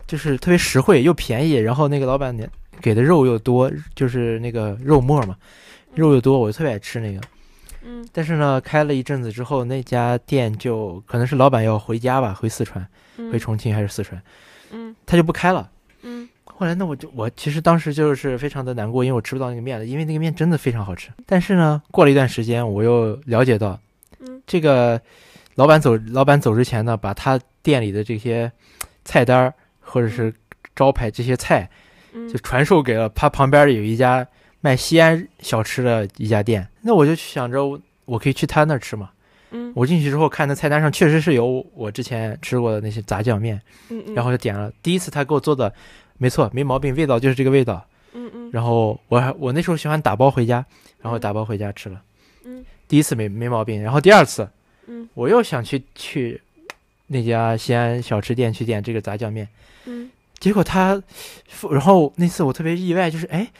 [0.06, 2.48] 就是特别实惠又便宜，然后那个老板娘
[2.80, 5.36] 给的肉又多，就是那个肉末嘛，
[5.94, 7.20] 肉又多，我就特别爱吃那个。
[7.84, 8.06] 嗯。
[8.12, 13.30] 但是呢，开了一阵子之后，那家店就可能是老板要回家吧，回四川，嗯。
[13.32, 14.20] 回重庆还是四川，
[14.70, 14.94] 嗯。
[15.06, 15.70] 他就不开了。
[16.02, 16.28] 嗯。
[16.44, 21.10] 后来呢，我就我其实当时就是非常的难过，因为我吃不到那个面了，因为那个面真的非常好吃。
[21.24, 23.78] 但是呢，过了一段时间，我又了解到，
[24.18, 24.42] 嗯。
[24.46, 25.00] 这个
[25.54, 28.50] 老板走老板走之前呢，把他店里的这些
[29.04, 30.32] 菜单儿或者是
[30.76, 31.68] 招牌这些菜，
[32.12, 32.28] 嗯。
[32.28, 34.26] 就传授给了他旁边有一家
[34.60, 36.66] 卖西安小吃的一家店。
[36.82, 39.10] 那我就想着我我可以去他那儿吃嘛。
[39.52, 44.72] 嗯我进去之后看那菜单上确实是有我之前吃过的那些炸酱面，嗯嗯，然后就点了。
[44.80, 45.74] 第一次他给我做的，
[46.18, 47.84] 没错，没毛病，味道就是这个味道。
[48.12, 50.64] 嗯嗯然后我还我那时候喜欢打包回家，
[51.00, 52.00] 然后打包回家吃了。
[52.44, 54.48] 嗯第一次没没毛病，然后第二次
[54.86, 56.40] 嗯我又想去去
[57.08, 59.48] 那家西安小吃店去点这个炸酱面，
[59.86, 61.02] 嗯结果他，
[61.70, 63.50] 然后那次我特别意外，就是哎，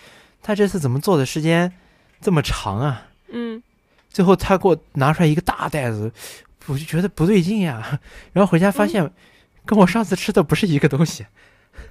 [0.43, 1.73] 他这次怎么做的时间
[2.21, 3.07] 这么长啊？
[3.33, 3.63] 嗯
[4.09, 6.11] 最后他给我拿出来一个大袋子，
[6.67, 8.01] 我就觉得不对劲呀。
[8.33, 9.09] 然后回家发现，
[9.65, 11.27] 跟我上次吃的不是一个东西。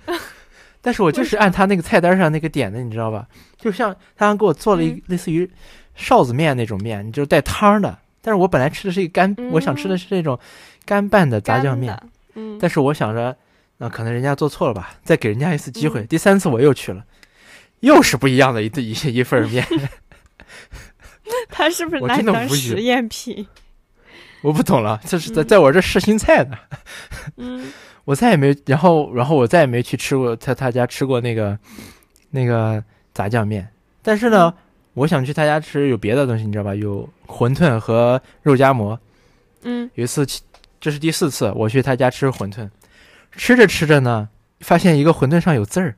[0.82, 3.28] 但是我就是按他那个菜单上那个点的，你知道吧？
[3.58, 5.50] 就像他还给我做了一嗯类似于
[5.98, 7.98] 臊子面那种面，你就是带汤的。
[8.22, 10.38] 但是我本来吃的是一个干，我想吃的是那种
[10.86, 11.98] 干拌的炸酱面。
[12.36, 13.36] 嗯，但是我想着，
[13.78, 16.02] 那、可能人家做错了吧，再给人家一次机会。
[16.02, 17.06] 嗯第三次我又去了，
[17.82, 19.66] 又是不一样的一一 一份儿面。
[21.50, 23.48] 他是不是我拿你当实验品？
[24.42, 26.58] 我不懂了，这是在嗯在我这试新菜呢。
[27.38, 27.72] 嗯
[28.06, 31.58] 我再也没，然后然后我再也没去吃过他他家吃过那个
[32.32, 33.70] 那个炸酱面。
[34.02, 34.52] 但是呢，
[34.94, 36.74] 我想去他家吃有别的东西，你知道吧？
[36.74, 39.00] 有馄饨和肉夹馍。
[39.62, 40.26] 嗯有一次，
[40.80, 42.68] 这是第四次我去他家吃馄饨，
[43.34, 44.30] 吃着吃着呢，
[44.62, 45.96] 发现一个馄饨上有字儿。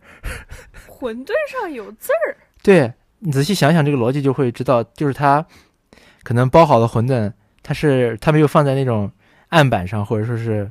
[1.02, 5.44] 馄饨上有字儿，对你仔细想想这个逻辑，就会知道，就是他
[6.22, 7.34] 可能包好的馄饨，
[7.64, 9.12] 它是他没有放在那种
[9.50, 10.70] 案板上，或者说是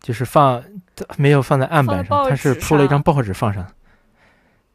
[0.00, 0.64] 就是放
[1.18, 3.66] 没有放在案板上，他是铺了一张报纸放上。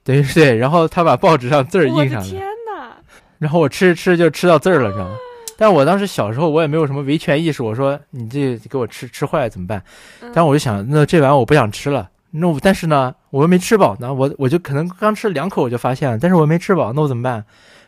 [0.04, 2.96] 对对，然后他把报纸上字儿印上了，天哪！
[3.40, 5.16] 然后我吃着吃着就吃到字儿了，你知道吗？
[5.58, 9.84] 但我当时小时候我也没有什么维权意识，我说你这给我吃吃坏了怎么办？
[10.22, 12.10] 嗯但我就想，那这玩意我不想吃了。
[12.32, 17.44] 那我但是呢，我又没吃饱呢，我我就可能刚吃两口我就发现了，但是我没吃饱，那我怎么办？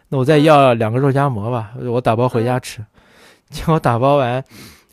[0.09, 2.83] 那我再要两个肉夹馍吧，我打包回家吃。
[3.49, 4.43] 结果打包完，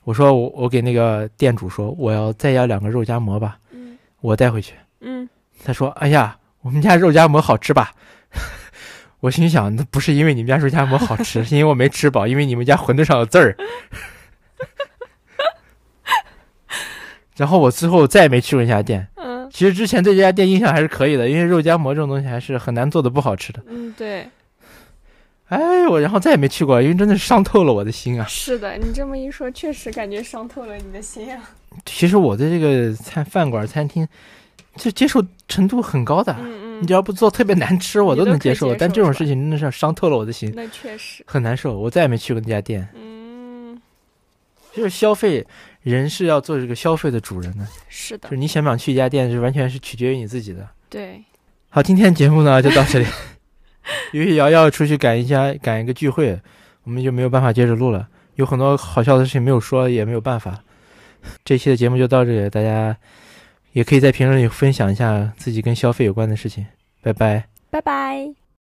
[0.05, 3.59] 我说我我给那个店主说我要再要两个肉夹馍吧，
[4.21, 4.75] 我带回去。
[5.01, 5.29] 嗯，
[5.65, 7.93] 他说：“哎呀，我们家肉夹馍好吃吧？”
[9.21, 13.57] 我心想，那不是因为你们家肉夹馍好吃，是因为我没吃饱，因为你们家馄饨上有字儿。
[17.37, 19.07] 然后我之后再也没去过那家店。
[19.57, 23.63] 嗯其实之前对这家店印象还是可以的，因为肉夹馍这种东西还是很难做的不好吃的。
[23.69, 24.29] 嗯，对，
[25.49, 28.27] 哎，我然后再也没去过，因为真的是伤透了我的心啊。
[28.29, 31.43] 是的，你这么一说，确实感觉伤透了你的心啊。
[31.87, 34.07] 其实我对这个餐饭馆、餐厅，
[34.77, 36.37] 就接受程度很高的。
[36.39, 38.67] 嗯嗯，你只要不做特别难吃，我都能接受。
[38.67, 41.79] 接受但这种事情真的是伤透了我的心，那确实，很难受。
[41.79, 42.87] 我再也没去过那家店。
[42.95, 43.81] 嗯，
[44.75, 45.47] 就是消费，
[45.93, 47.67] 人是要做这个消费的主人的。
[47.89, 50.69] 是的就是，你想不想去一家店，是完全是取决于你自己的。
[50.89, 51.23] 对，
[51.69, 53.07] 好，今天节目呢就到这里。
[54.13, 56.41] 由于瑶瑶出去赶一下赶一个聚会，
[56.85, 58.09] 我们就没有办法接着录了。
[58.35, 60.61] 有很多好笑的事情没有说，也没有办法。
[61.45, 62.97] 这期的节目就到这里，大家
[63.73, 66.67] 也可以在评论里分享一下自己跟消费有关的事情。
[67.01, 67.45] 拜拜。
[67.71, 68.46] 拜拜。